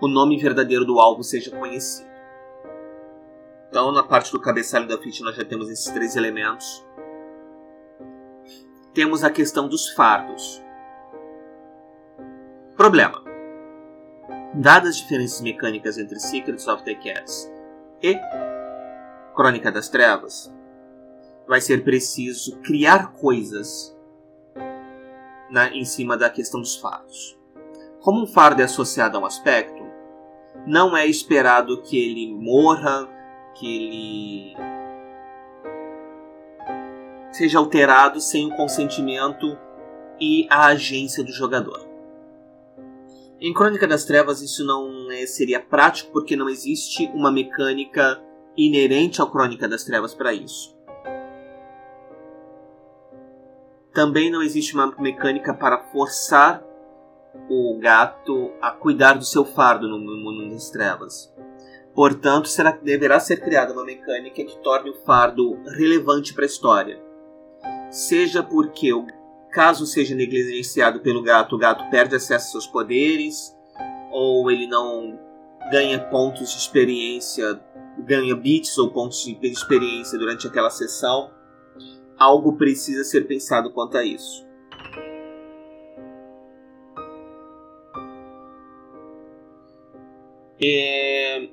o 0.00 0.08
nome 0.08 0.36
verdadeiro 0.36 0.84
do 0.84 0.98
alvo 0.98 1.22
seja 1.22 1.50
conhecido. 1.50 2.10
Então, 3.68 3.90
na 3.90 4.02
parte 4.02 4.30
do 4.30 4.40
cabeçalho 4.40 4.86
da 4.86 4.98
ficha, 4.98 5.24
nós 5.24 5.34
já 5.34 5.44
temos 5.44 5.70
esses 5.70 5.90
três 5.92 6.14
elementos. 6.16 6.84
Temos 8.92 9.24
a 9.24 9.30
questão 9.30 9.66
dos 9.66 9.88
fardos. 9.90 10.62
Problema. 12.76 13.22
Dadas 14.54 14.90
as 14.90 14.96
diferenças 14.96 15.40
mecânicas 15.40 15.96
entre 15.96 16.20
Secrets 16.20 16.68
of 16.68 16.84
the 16.84 16.94
Cats 16.94 17.50
e 18.02 18.18
Crônica 19.34 19.72
das 19.72 19.88
Trevas, 19.88 20.52
vai 21.48 21.60
ser 21.60 21.82
preciso 21.84 22.60
criar 22.60 23.12
coisas 23.12 23.91
na, 25.52 25.68
em 25.68 25.84
cima 25.84 26.16
da 26.16 26.30
questão 26.30 26.60
dos 26.60 26.76
fardos. 26.76 27.38
Como 28.00 28.22
um 28.22 28.26
fardo 28.26 28.62
é 28.62 28.64
associado 28.64 29.18
a 29.18 29.20
um 29.20 29.26
aspecto, 29.26 29.82
não 30.66 30.96
é 30.96 31.06
esperado 31.06 31.82
que 31.82 31.96
ele 31.96 32.32
morra, 32.34 33.08
que 33.54 33.76
ele 33.76 34.56
seja 37.30 37.58
alterado 37.58 38.20
sem 38.20 38.46
o 38.46 38.56
consentimento 38.56 39.56
e 40.18 40.46
a 40.50 40.66
agência 40.66 41.22
do 41.22 41.32
jogador. 41.32 41.86
Em 43.40 43.52
Crônica 43.52 43.86
das 43.86 44.04
Trevas 44.04 44.40
isso 44.40 44.64
não 44.64 45.10
é, 45.10 45.26
seria 45.26 45.60
prático 45.60 46.12
porque 46.12 46.36
não 46.36 46.48
existe 46.48 47.10
uma 47.12 47.30
mecânica 47.30 48.22
inerente 48.56 49.20
ao 49.20 49.30
Crônica 49.30 49.68
das 49.68 49.84
Trevas 49.84 50.14
para 50.14 50.32
isso. 50.32 50.76
Também 53.92 54.30
não 54.30 54.42
existe 54.42 54.74
uma 54.74 54.94
mecânica 54.98 55.52
para 55.52 55.78
forçar 55.78 56.62
o 57.48 57.78
gato 57.78 58.52
a 58.60 58.70
cuidar 58.70 59.14
do 59.14 59.24
seu 59.24 59.44
fardo 59.44 59.88
no 59.88 59.98
mundo 59.98 60.50
das 60.50 60.70
trevas. 60.70 61.32
Portanto, 61.94 62.48
será, 62.48 62.70
deverá 62.70 63.20
ser 63.20 63.40
criada 63.40 63.72
uma 63.72 63.84
mecânica 63.84 64.44
que 64.44 64.58
torne 64.58 64.90
o 64.90 65.04
fardo 65.04 65.58
relevante 65.76 66.32
para 66.32 66.44
a 66.44 66.46
história. 66.46 67.02
Seja 67.90 68.42
porque 68.42 68.92
o 68.92 69.06
Caso 69.52 69.84
seja 69.84 70.14
negligenciado 70.14 71.00
pelo 71.00 71.22
gato, 71.22 71.56
o 71.56 71.58
gato 71.58 71.84
perde 71.90 72.16
acesso 72.16 72.56
aos 72.56 72.64
seus 72.64 72.66
poderes, 72.66 73.54
ou 74.10 74.50
ele 74.50 74.66
não 74.66 75.18
ganha 75.70 75.98
pontos 75.98 76.50
de 76.52 76.56
experiência, 76.56 77.60
ganha 77.98 78.34
bits 78.34 78.78
ou 78.78 78.90
pontos 78.90 79.22
de 79.22 79.46
experiência 79.46 80.18
durante 80.18 80.46
aquela 80.46 80.70
sessão. 80.70 81.30
Algo 82.22 82.56
precisa 82.56 83.02
ser 83.02 83.26
pensado 83.26 83.72
quanto 83.72 83.98
a 83.98 84.04
isso. 84.04 84.46
É... 90.62 91.48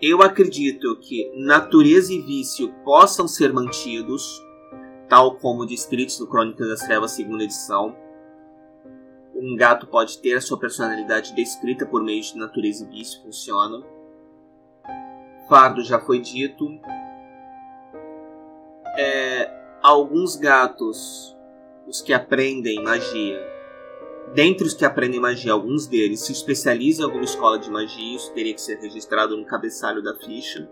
Eu 0.00 0.22
acredito 0.22 0.96
que 0.96 1.30
natureza 1.36 2.10
e 2.10 2.22
vício 2.22 2.72
possam 2.82 3.28
ser 3.28 3.52
mantidos 3.52 4.42
tal 5.10 5.36
como 5.36 5.66
descritos 5.66 6.18
no 6.18 6.26
Crônicas 6.26 6.66
das 6.66 6.80
Trevas, 6.80 7.10
segunda 7.10 7.44
edição. 7.44 7.94
Um 9.34 9.56
gato 9.56 9.86
pode 9.86 10.18
ter 10.20 10.38
a 10.38 10.40
sua 10.40 10.58
personalidade 10.58 11.34
descrita 11.34 11.84
por 11.84 12.02
meio 12.02 12.22
de 12.22 12.38
natureza 12.38 12.86
e 12.86 12.88
vício, 12.88 13.20
funciona. 13.20 13.84
Fardo 15.50 15.84
já 15.84 16.00
foi 16.00 16.18
dito. 16.18 16.66
É, 18.96 19.50
alguns 19.82 20.36
gatos, 20.36 21.36
os 21.86 22.00
que 22.00 22.12
aprendem 22.12 22.82
magia, 22.82 23.40
dentre 24.34 24.66
os 24.66 24.74
que 24.74 24.84
aprendem 24.84 25.20
magia, 25.20 25.52
alguns 25.52 25.86
deles 25.86 26.20
se 26.20 26.32
especializam 26.32 27.04
em 27.04 27.08
alguma 27.08 27.24
escola 27.24 27.58
de 27.58 27.70
magia, 27.70 28.16
isso 28.16 28.32
teria 28.32 28.54
que 28.54 28.60
ser 28.60 28.78
registrado 28.78 29.36
no 29.36 29.44
cabeçalho 29.44 30.02
da 30.02 30.14
ficha. 30.14 30.68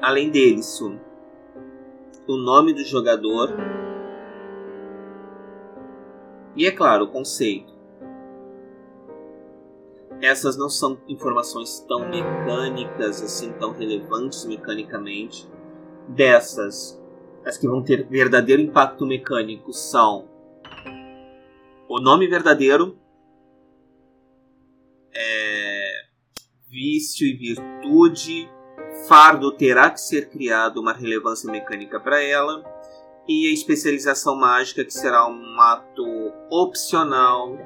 Além 0.00 0.30
disso, 0.30 0.98
o 2.26 2.36
nome 2.36 2.72
do 2.72 2.82
jogador 2.84 3.54
e, 6.58 6.66
é 6.66 6.72
claro, 6.72 7.04
o 7.04 7.08
conceito. 7.08 7.77
Essas 10.20 10.56
não 10.56 10.68
são 10.68 10.98
informações 11.08 11.80
tão 11.88 12.08
mecânicas, 12.08 13.22
assim, 13.22 13.52
tão 13.52 13.72
relevantes 13.72 14.44
mecanicamente. 14.44 15.48
Dessas, 16.08 17.00
as 17.44 17.56
que 17.56 17.68
vão 17.68 17.82
ter 17.82 18.06
verdadeiro 18.08 18.62
impacto 18.62 19.06
mecânico 19.06 19.72
são 19.72 20.28
o 21.88 22.00
nome 22.00 22.26
verdadeiro, 22.26 22.98
é, 25.14 26.04
vício 26.68 27.26
e 27.26 27.34
virtude, 27.34 28.50
fardo 29.06 29.52
terá 29.52 29.90
que 29.90 30.00
ser 30.00 30.28
criado 30.28 30.80
uma 30.80 30.92
relevância 30.92 31.50
mecânica 31.50 32.00
para 32.00 32.22
ela, 32.22 32.62
e 33.28 33.48
a 33.48 33.52
especialização 33.52 34.34
mágica, 34.34 34.84
que 34.84 34.92
será 34.92 35.26
um 35.28 35.60
ato 35.60 36.04
opcional 36.50 37.56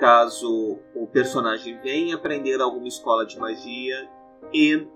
caso 0.00 0.78
o 0.94 1.06
personagem 1.06 1.78
venha 1.80 2.16
aprender 2.16 2.60
alguma 2.60 2.88
escola 2.88 3.24
de 3.24 3.38
magia 3.38 4.08
e 4.52 4.86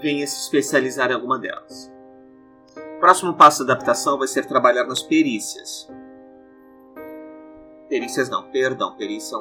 venha 0.00 0.26
se 0.26 0.40
especializar 0.40 1.10
em 1.10 1.14
alguma 1.14 1.38
delas. 1.38 1.92
O 2.96 3.00
próximo 3.00 3.34
passo 3.34 3.64
da 3.64 3.74
adaptação 3.74 4.16
vai 4.16 4.28
ser 4.28 4.46
trabalhar 4.46 4.84
nas 4.84 5.02
perícias. 5.02 5.90
Perícias 7.88 8.30
não, 8.30 8.50
perdão, 8.50 8.96
perícias 8.96 9.40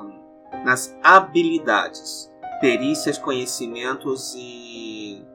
nas 0.63 0.97
habilidades. 1.01 2.31
Perícias, 2.59 3.17
conhecimentos 3.17 4.33
e 4.35 5.25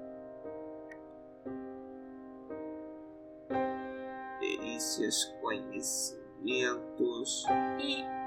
experiências, 4.80 5.24
conhecimentos 5.40 7.44
e. 7.78 8.19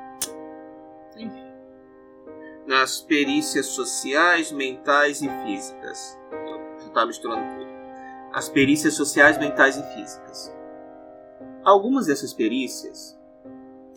Nas 2.67 3.01
perícias 3.01 3.67
sociais, 3.67 4.51
mentais 4.51 5.21
e 5.21 5.29
físicas. 5.43 6.17
Já 6.79 6.87
está 6.87 7.05
misturando 7.05 7.41
tudo. 7.57 7.71
As 8.33 8.49
perícias 8.49 8.93
sociais, 8.93 9.37
mentais 9.37 9.77
e 9.77 9.83
físicas. 9.93 10.53
Algumas 11.63 12.07
dessas 12.07 12.33
perícias 12.33 13.19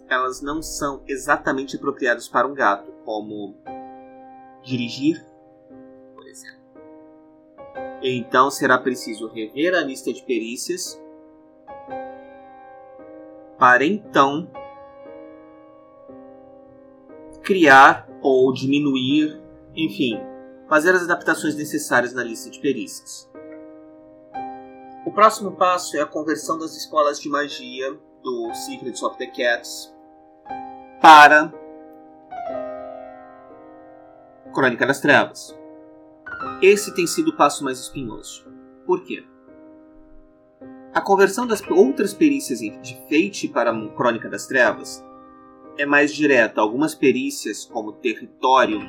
elas 0.08 0.40
não 0.40 0.62
são 0.62 1.02
exatamente 1.06 1.76
apropriadas 1.76 2.28
para 2.28 2.46
um 2.46 2.54
gato, 2.54 2.92
como 3.04 3.56
dirigir 4.62 5.24
Então 8.02 8.50
será 8.50 8.78
preciso 8.78 9.28
rever 9.28 9.74
a 9.74 9.80
lista 9.80 10.12
de 10.12 10.22
perícias 10.22 11.00
para 13.58 13.84
então 13.84 14.48
criar 17.46 18.08
ou 18.20 18.52
diminuir, 18.52 19.40
enfim, 19.76 20.20
fazer 20.68 20.90
as 20.90 21.04
adaptações 21.04 21.54
necessárias 21.54 22.12
na 22.12 22.24
lista 22.24 22.50
de 22.50 22.58
perícias. 22.58 23.30
O 25.06 25.12
próximo 25.12 25.52
passo 25.52 25.96
é 25.96 26.00
a 26.00 26.06
conversão 26.06 26.58
das 26.58 26.76
escolas 26.76 27.20
de 27.20 27.28
magia 27.28 27.96
do 28.20 28.52
Secrets 28.52 29.00
of 29.00 29.16
the 29.16 29.26
Cats 29.26 29.94
para 31.00 31.54
Crônica 34.52 34.84
das 34.84 35.00
Trevas. 35.00 35.56
Esse 36.60 36.92
tem 36.96 37.06
sido 37.06 37.28
o 37.28 37.36
passo 37.36 37.62
mais 37.62 37.78
espinhoso. 37.78 38.44
Por 38.84 39.04
quê? 39.04 39.24
A 40.92 41.00
conversão 41.00 41.46
das 41.46 41.62
outras 41.70 42.12
perícias 42.12 42.58
de 42.58 43.00
Fate 43.02 43.46
para 43.46 43.72
Crônica 43.90 44.28
das 44.28 44.48
Trevas 44.48 45.04
é 45.78 45.86
mais 45.86 46.14
direta. 46.14 46.60
Algumas 46.60 46.94
perícias, 46.94 47.64
como 47.64 47.92
território, 47.92 48.80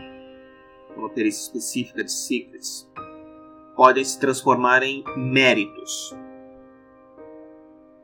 uma 0.95 1.09
perícia 1.09 1.41
específica 1.41 2.03
de 2.03 2.11
Secrets, 2.11 2.89
podem 3.75 4.03
se 4.03 4.19
transformar 4.19 4.83
em 4.83 5.03
méritos. 5.15 6.15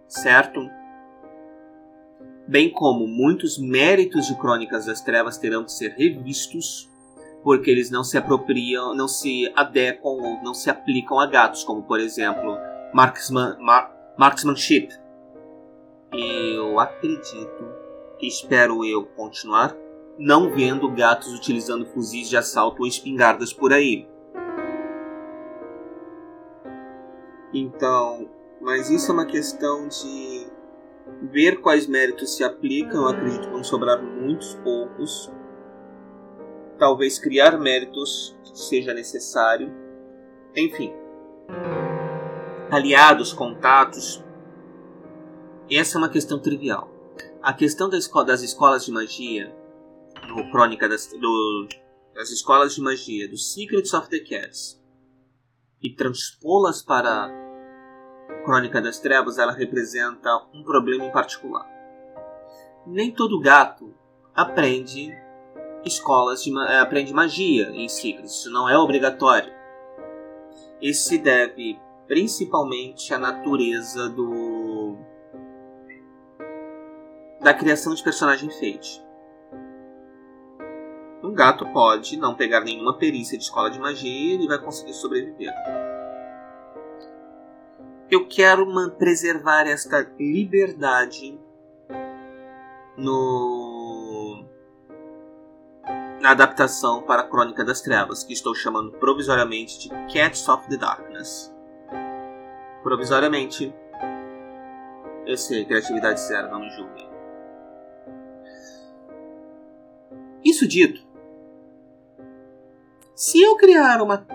Certo? 0.08 0.70
Bem 2.48 2.70
como 2.70 3.08
muitos 3.08 3.58
méritos 3.58 4.28
de 4.28 4.38
Crônicas 4.38 4.86
das 4.86 5.02
Trevas 5.02 5.38
terão 5.38 5.64
que 5.64 5.72
ser 5.72 5.96
revistos, 5.98 6.90
porque 7.42 7.72
eles 7.72 7.90
não 7.90 8.04
se 8.04 8.18
apropriam, 8.18 8.94
não 8.94 9.08
se 9.08 9.52
adequam 9.56 10.10
ou 10.10 10.44
não 10.44 10.54
se 10.54 10.70
aplicam 10.70 11.20
a 11.20 11.26
gatos, 11.26 11.64
como 11.64 11.84
por 11.84 12.00
exemplo 12.00 12.58
marksman, 12.94 13.58
mar, 13.60 13.92
marksmanship. 14.18 14.90
Eu 16.12 16.80
acredito 16.80 17.73
espero 18.28 18.86
eu 18.86 19.06
continuar, 19.06 19.76
não 20.18 20.50
vendo 20.50 20.90
gatos 20.92 21.34
utilizando 21.34 21.86
fuzis 21.88 22.30
de 22.30 22.38
assalto 22.38 22.82
ou 22.82 22.88
espingardas 22.88 23.52
por 23.52 23.74
aí. 23.74 24.08
Então, 27.54 28.30
mas 28.62 28.90
isso 28.90 29.12
é 29.12 29.14
uma 29.14 29.26
questão 29.26 29.88
de 29.88 30.48
ver 31.32 31.62
quais 31.62 31.86
méritos 31.86 32.36
se 32.36 32.44
aplicam. 32.44 33.02
Eu 33.02 33.10
acredito 33.10 33.48
que 33.48 33.54
vão 33.54 33.64
sobrar 33.64 34.02
muitos 34.02 34.56
poucos. 34.64 35.32
Talvez 36.80 37.20
criar 37.20 37.60
méritos 37.60 38.36
seja 38.54 38.94
necessário. 38.94 39.72
Enfim. 40.56 40.94
Aliados, 42.72 43.34
contatos. 43.34 44.24
Essa 45.70 45.98
é 45.98 46.00
uma 46.00 46.10
questão 46.10 46.40
trivial 46.40 46.93
a 47.44 47.52
questão 47.54 47.90
da 47.90 47.98
escola, 47.98 48.26
das 48.26 48.42
escolas 48.42 48.86
de 48.86 48.92
magia, 48.92 49.54
no 50.30 50.50
Crônica 50.50 50.88
das, 50.88 51.08
do, 51.08 51.68
das 52.16 52.32
escolas 52.32 52.74
de 52.74 52.82
magia, 52.82 53.28
do 53.28 53.38
Secrets 53.38 53.94
of 53.94 54.08
the 54.10 54.20
Cats, 54.20 54.82
e 55.82 55.94
transpô-las 55.94 56.82
para 56.82 57.30
Crônica 58.46 58.82
das 58.82 58.98
Trevas, 59.00 59.38
ela 59.38 59.52
representa 59.52 60.30
um 60.54 60.64
problema 60.64 61.04
em 61.04 61.12
particular. 61.12 61.70
Nem 62.88 63.12
todo 63.12 63.42
gato 63.42 63.94
aprende 64.34 65.12
escolas 65.84 66.42
de 66.44 66.58
eh, 66.58 66.80
aprende 66.80 67.14
magia 67.14 67.70
em 67.72 67.90
Secrets, 67.90 68.40
isso 68.40 68.50
não 68.52 68.70
é 68.70 68.78
obrigatório. 68.78 69.52
Isso 70.82 71.10
se 71.10 71.18
deve 71.18 71.78
principalmente 72.08 73.14
à 73.14 73.18
natureza 73.18 74.08
do 74.08 74.53
da 77.44 77.54
criação 77.54 77.94
de 77.94 78.02
personagem 78.02 78.50
Fate. 78.50 79.04
Um 81.22 81.34
gato 81.34 81.66
pode 81.74 82.18
não 82.18 82.36
pegar 82.36 82.62
nenhuma 82.62 82.98
perícia 82.98 83.38
de 83.38 83.44
escola 83.44 83.70
de 83.70 83.80
magia 83.80 84.36
e 84.42 84.48
vai 84.48 84.60
conseguir 84.60 84.94
sobreviver. 84.94 85.54
Eu 88.10 88.28
quero 88.28 88.66
preservar 88.92 89.68
esta 89.68 90.10
liberdade 90.20 91.40
no 92.98 94.46
na 96.22 96.32
adaptação 96.32 97.02
para 97.02 97.24
a 97.24 97.28
Crônica 97.28 97.66
das 97.66 97.82
Trevas, 97.82 98.24
que 98.24 98.32
estou 98.32 98.56
chamando 98.56 98.94
provisoriamente 98.94 99.78
de 99.78 99.90
Cats 100.14 100.48
of 100.48 100.70
the 100.70 100.78
Darkness. 100.78 101.54
Provisoriamente, 102.82 103.74
eu 105.26 105.36
sei, 105.36 105.66
criatividade 105.66 106.22
zero, 106.22 106.50
não 106.50 106.62
me 106.62 106.70
julguem. 106.70 107.13
Isso 110.44 110.68
dito, 110.68 111.02
se 113.16 113.42
eu 113.42 113.56
criar 113.56 114.02
uma 114.02 114.26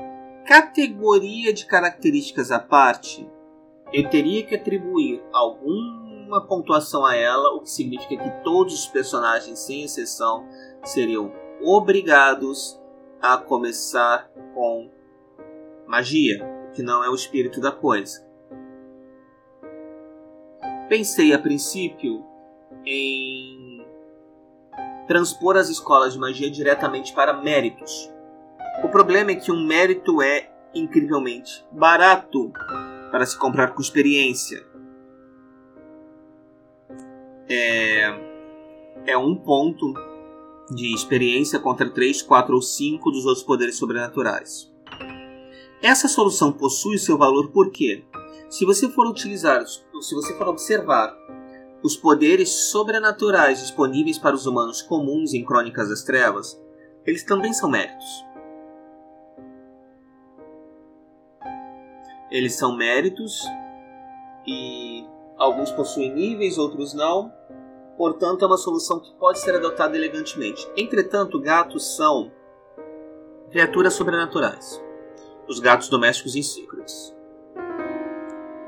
categoria 0.46 1.52
de 1.52 1.66
características 1.66 2.50
à 2.50 2.58
parte, 2.58 3.28
eu 3.92 4.08
teria 4.08 4.42
que 4.44 4.54
atribuir 4.54 5.22
alguma 5.32 6.46
pontuação 6.46 7.04
a 7.04 7.14
ela, 7.14 7.54
o 7.54 7.60
que 7.60 7.70
significa 7.70 8.16
que 8.16 8.44
todos 8.44 8.74
os 8.74 8.86
personagens, 8.86 9.58
sem 9.58 9.82
exceção, 9.82 10.46
seriam 10.84 11.32
obrigados 11.60 12.80
a 13.20 13.36
começar 13.36 14.30
com 14.54 14.90
magia, 15.86 16.46
que 16.72 16.82
não 16.82 17.02
é 17.04 17.10
o 17.10 17.14
espírito 17.14 17.60
da 17.60 17.72
coisa. 17.72 18.26
Pensei 20.88 21.34
a 21.34 21.38
princípio 21.38 22.24
em 22.86 23.67
transpor 25.08 25.56
as 25.56 25.70
escolas 25.70 26.12
de 26.12 26.18
magia 26.18 26.50
diretamente 26.50 27.12
para 27.14 27.32
méritos. 27.32 28.08
O 28.84 28.88
problema 28.88 29.32
é 29.32 29.34
que 29.34 29.50
um 29.50 29.66
mérito 29.66 30.22
é 30.22 30.50
incrivelmente 30.74 31.64
barato 31.72 32.52
para 33.10 33.24
se 33.26 33.36
comprar 33.36 33.74
com 33.74 33.80
experiência. 33.80 34.64
É, 37.48 38.02
é 39.06 39.16
um 39.16 39.34
ponto 39.34 39.94
de 40.70 40.94
experiência 40.94 41.58
contra 41.58 41.88
3, 41.88 42.20
4 42.22 42.54
ou 42.54 42.60
5 42.60 43.10
dos 43.10 43.24
outros 43.24 43.42
poderes 43.42 43.76
sobrenaturais. 43.76 44.70
Essa 45.82 46.08
solução 46.08 46.52
possui 46.52 46.98
seu 46.98 47.16
valor 47.16 47.50
porque, 47.50 48.04
se 48.50 48.66
você 48.66 48.88
for 48.90 49.06
utilizar, 49.06 49.64
se 49.66 50.14
você 50.14 50.36
for 50.36 50.48
observar 50.48 51.16
os 51.82 51.96
poderes 51.96 52.50
sobrenaturais 52.70 53.60
disponíveis 53.60 54.18
para 54.18 54.34
os 54.34 54.46
humanos 54.46 54.82
comuns 54.82 55.32
em 55.32 55.44
Crônicas 55.44 55.88
das 55.88 56.02
Trevas, 56.02 56.60
eles 57.06 57.24
também 57.24 57.52
são 57.52 57.70
méritos. 57.70 58.24
Eles 62.30 62.54
são 62.54 62.76
méritos 62.76 63.42
e 64.46 65.06
alguns 65.38 65.70
possuem 65.70 66.12
níveis, 66.12 66.58
outros 66.58 66.92
não. 66.92 67.32
Portanto, 67.96 68.44
é 68.44 68.46
uma 68.46 68.58
solução 68.58 69.00
que 69.00 69.12
pode 69.14 69.40
ser 69.40 69.54
adotada 69.54 69.96
elegantemente. 69.96 70.68
Entretanto, 70.76 71.40
gatos 71.40 71.96
são 71.96 72.30
criaturas 73.50 73.94
sobrenaturais. 73.94 74.82
Os 75.48 75.58
gatos 75.58 75.88
domésticos 75.88 76.36
em 76.36 76.42
Secrets. 76.42 77.16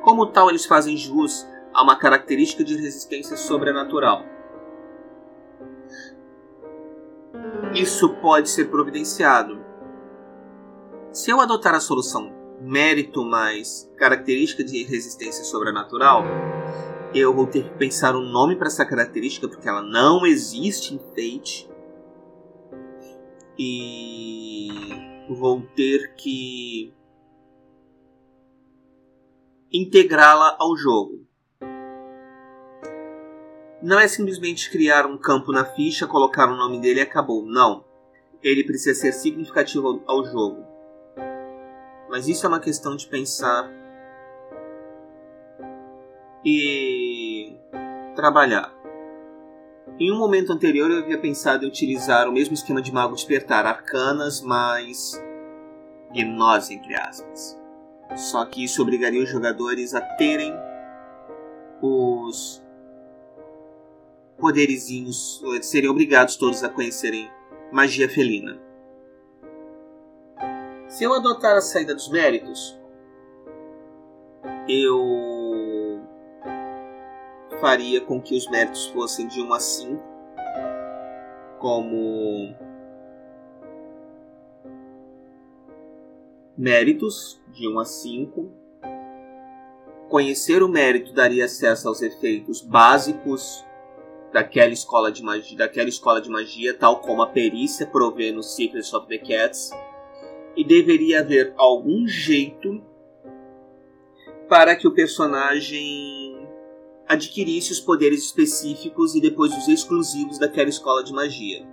Como 0.02 0.26
tal, 0.26 0.48
eles 0.48 0.64
fazem 0.64 0.96
jus 0.96 1.46
a 1.72 1.82
uma 1.82 1.96
característica 1.96 2.64
de 2.64 2.76
resistência 2.76 3.36
sobrenatural. 3.36 4.24
Isso 7.74 8.08
pode 8.16 8.50
ser 8.50 8.66
providenciado. 8.66 9.64
Se 11.12 11.30
eu 11.30 11.40
adotar 11.40 11.74
a 11.74 11.80
solução 11.80 12.32
mérito 12.60 13.24
mais 13.24 13.90
característica 13.96 14.62
de 14.62 14.82
resistência 14.84 15.44
sobrenatural, 15.44 16.24
eu 17.14 17.34
vou 17.34 17.46
ter 17.46 17.64
que 17.64 17.78
pensar 17.78 18.14
um 18.14 18.22
nome 18.22 18.56
para 18.56 18.66
essa 18.66 18.84
característica 18.84 19.48
porque 19.48 19.68
ela 19.68 19.82
não 19.82 20.26
existe 20.26 20.94
em 20.94 20.98
Fate. 20.98 21.68
E 23.58 24.68
vou 25.28 25.62
ter 25.76 26.14
que 26.14 26.92
integrá-la 29.72 30.56
ao 30.58 30.76
jogo 30.76 31.29
não 33.82 33.98
é 33.98 34.06
simplesmente 34.06 34.70
criar 34.70 35.06
um 35.06 35.16
campo 35.16 35.52
na 35.52 35.64
ficha, 35.64 36.06
colocar 36.06 36.50
o 36.50 36.56
nome 36.56 36.80
dele 36.80 37.00
e 37.00 37.02
acabou. 37.02 37.44
Não. 37.44 37.84
Ele 38.42 38.64
precisa 38.64 38.98
ser 38.98 39.12
significativo 39.12 40.02
ao 40.06 40.24
jogo. 40.24 40.64
Mas 42.08 42.28
isso 42.28 42.44
é 42.44 42.48
uma 42.48 42.60
questão 42.60 42.96
de 42.96 43.06
pensar 43.06 43.70
e 46.44 47.56
trabalhar. 48.14 48.74
Em 49.98 50.10
um 50.10 50.18
momento 50.18 50.52
anterior 50.52 50.90
eu 50.90 50.98
havia 50.98 51.18
pensado 51.18 51.64
em 51.64 51.68
utilizar 51.68 52.28
o 52.28 52.32
mesmo 52.32 52.54
esquema 52.54 52.80
de 52.80 52.92
mago 52.92 53.14
despertar, 53.14 53.66
arcanas 53.66 54.40
mais 54.40 55.22
gnose, 56.12 56.74
entre 56.74 56.94
aspas. 56.94 57.58
Só 58.16 58.44
que 58.44 58.64
isso 58.64 58.82
obrigaria 58.82 59.22
os 59.22 59.28
jogadores 59.28 59.94
a 59.94 60.00
terem 60.00 60.54
os 61.82 62.62
poderizinhos, 64.40 65.42
seriam 65.62 65.92
obrigados 65.92 66.36
todos 66.36 66.64
a 66.64 66.68
conhecerem 66.68 67.30
magia 67.70 68.08
felina. 68.08 68.60
Se 70.88 71.04
eu 71.04 71.14
adotar 71.14 71.56
a 71.56 71.60
saída 71.60 71.94
dos 71.94 72.10
méritos, 72.10 72.76
eu 74.68 76.00
faria 77.60 78.00
com 78.00 78.20
que 78.20 78.36
os 78.36 78.50
méritos 78.50 78.86
fossem 78.88 79.28
de 79.28 79.40
1 79.40 79.52
a 79.52 79.60
5, 79.60 80.02
como 81.58 82.54
méritos 86.56 87.40
de 87.52 87.68
1 87.68 87.78
a 87.78 87.84
5. 87.84 88.50
Conhecer 90.08 90.62
o 90.62 90.68
mérito 90.68 91.12
daria 91.12 91.44
acesso 91.44 91.86
aos 91.86 92.02
efeitos 92.02 92.62
básicos 92.62 93.64
daquela 94.32 94.72
escola 94.72 95.10
de 95.10 95.22
magia, 95.22 95.58
daquela 95.58 95.88
escola 95.88 96.20
de 96.20 96.30
magia, 96.30 96.74
tal 96.74 97.00
como 97.00 97.22
a 97.22 97.26
perícia 97.28 97.86
provê 97.86 98.32
no 98.32 98.42
Secrets 98.42 98.92
of 98.92 99.06
the 99.06 99.18
Cats, 99.18 99.70
e 100.56 100.64
deveria 100.64 101.20
haver 101.20 101.52
algum 101.56 102.06
jeito 102.06 102.82
para 104.48 104.74
que 104.74 104.86
o 104.86 104.92
personagem 104.92 106.48
adquirisse 107.08 107.72
os 107.72 107.80
poderes 107.80 108.24
específicos 108.24 109.14
e 109.14 109.20
depois 109.20 109.56
os 109.56 109.68
exclusivos 109.68 110.38
daquela 110.38 110.68
escola 110.68 111.02
de 111.02 111.12
magia. 111.12 111.66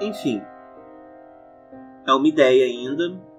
Enfim, 0.00 0.42
é 2.06 2.12
uma 2.12 2.26
ideia 2.26 2.64
ainda. 2.64 3.29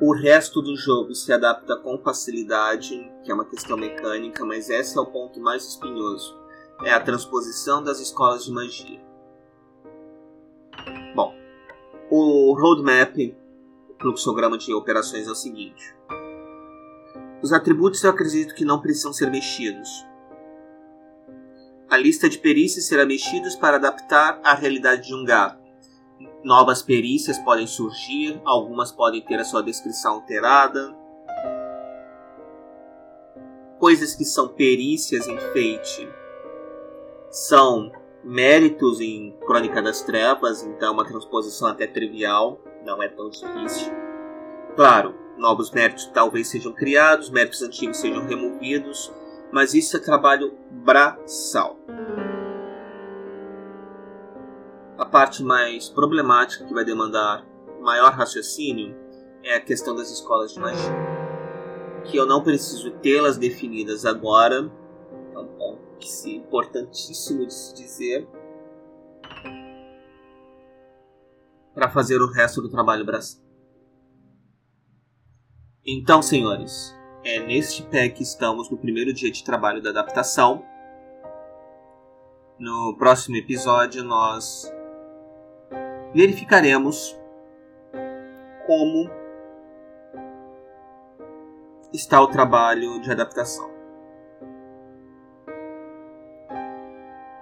O 0.00 0.14
resto 0.14 0.62
do 0.62 0.76
jogo 0.76 1.12
se 1.12 1.32
adapta 1.32 1.76
com 1.76 1.98
facilidade, 1.98 3.10
que 3.24 3.32
é 3.32 3.34
uma 3.34 3.44
questão 3.44 3.76
mecânica, 3.76 4.44
mas 4.44 4.70
esse 4.70 4.96
é 4.96 5.00
o 5.00 5.06
ponto 5.06 5.40
mais 5.40 5.64
espinhoso. 5.64 6.38
É 6.84 6.92
a 6.92 7.00
transposição 7.00 7.82
das 7.82 7.98
escolas 7.98 8.44
de 8.44 8.52
magia. 8.52 9.00
Bom, 11.16 11.34
o 12.08 12.54
roadmap, 12.54 13.16
o 13.88 14.00
fluxograma 14.00 14.56
de 14.56 14.72
operações 14.72 15.26
é 15.26 15.30
o 15.32 15.34
seguinte. 15.34 15.96
Os 17.42 17.52
atributos 17.52 18.04
eu 18.04 18.10
acredito 18.10 18.54
que 18.54 18.64
não 18.64 18.80
precisam 18.80 19.12
ser 19.12 19.28
mexidos. 19.28 20.06
A 21.90 21.96
lista 21.96 22.28
de 22.28 22.38
perícias 22.38 22.86
será 22.86 23.04
mexida 23.04 23.48
para 23.60 23.78
adaptar 23.78 24.40
à 24.44 24.54
realidade 24.54 25.08
de 25.08 25.14
um 25.14 25.24
gato. 25.24 25.57
Novas 26.48 26.80
perícias 26.80 27.38
podem 27.38 27.66
surgir, 27.66 28.40
algumas 28.42 28.90
podem 28.90 29.20
ter 29.20 29.38
a 29.38 29.44
sua 29.44 29.62
descrição 29.62 30.14
alterada. 30.14 30.96
Coisas 33.78 34.14
que 34.14 34.24
são 34.24 34.48
perícias 34.48 35.28
em 35.28 35.38
feite 35.52 36.08
são 37.28 37.92
méritos 38.24 38.98
em 38.98 39.36
Crônica 39.46 39.82
das 39.82 40.00
Trevas, 40.00 40.62
então 40.62 40.94
uma 40.94 41.04
transposição 41.04 41.68
até 41.68 41.86
trivial, 41.86 42.58
não 42.82 43.02
é 43.02 43.10
tão 43.10 43.28
difícil. 43.28 43.92
Claro, 44.74 45.14
novos 45.36 45.70
méritos 45.70 46.06
talvez 46.14 46.48
sejam 46.48 46.72
criados, 46.72 47.28
méritos 47.28 47.60
antigos 47.60 47.98
sejam 47.98 48.26
removidos, 48.26 49.12
mas 49.52 49.74
isso 49.74 49.98
é 49.98 50.00
trabalho 50.00 50.56
braçal. 50.70 51.78
Parte 55.10 55.42
mais 55.42 55.88
problemática 55.88 56.66
que 56.66 56.74
vai 56.74 56.84
demandar 56.84 57.46
maior 57.80 58.12
raciocínio 58.12 58.94
é 59.42 59.54
a 59.54 59.60
questão 59.60 59.94
das 59.94 60.10
escolas 60.10 60.52
de 60.52 60.60
magia. 60.60 60.92
Que 62.04 62.16
eu 62.16 62.26
não 62.26 62.42
preciso 62.42 62.90
tê-las 62.98 63.38
definidas 63.38 64.04
agora, 64.04 64.70
é 65.34 65.38
um 65.38 65.46
ponto 65.46 65.78
importantíssimo 66.26 67.46
de 67.46 67.54
se 67.54 67.74
dizer, 67.74 68.28
para 71.74 71.88
fazer 71.88 72.20
o 72.20 72.30
resto 72.30 72.60
do 72.60 72.68
trabalho 72.68 73.04
braçal. 73.04 73.40
Então, 75.86 76.20
senhores, 76.20 76.94
é 77.24 77.40
neste 77.40 77.82
pé 77.84 78.10
que 78.10 78.22
estamos 78.22 78.70
no 78.70 78.76
primeiro 78.76 79.12
dia 79.12 79.30
de 79.30 79.42
trabalho 79.42 79.82
da 79.82 79.88
adaptação. 79.88 80.62
No 82.58 82.94
próximo 82.98 83.36
episódio, 83.36 84.04
nós 84.04 84.70
verificaremos 86.14 87.18
como 88.66 89.10
está 91.92 92.20
o 92.20 92.26
trabalho 92.28 93.00
de 93.00 93.10
adaptação. 93.10 93.70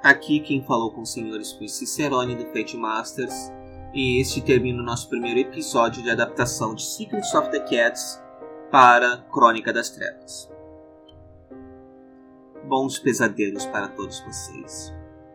Aqui 0.02 0.38
quem 0.38 0.62
falou 0.62 0.92
com 0.92 1.00
os 1.00 1.12
senhores 1.12 1.52
foi 1.52 1.68
Cicerone 1.68 2.36
do 2.36 2.46
Fate 2.52 2.76
Masters, 2.76 3.52
e 3.92 4.20
este 4.20 4.40
termina 4.40 4.80
o 4.80 4.84
nosso 4.84 5.08
primeiro 5.08 5.40
episódio 5.40 6.02
de 6.02 6.10
adaptação 6.10 6.74
de 6.74 6.82
Secrets 6.82 7.34
of 7.34 7.50
the 7.50 7.60
Cats 7.60 8.22
para 8.70 9.18
Crônica 9.32 9.72
das 9.72 9.90
Trevas. 9.90 10.50
Bons 12.64 12.98
pesadelos 12.98 13.64
para 13.66 13.88
todos 13.88 14.20
vocês. 14.20 14.94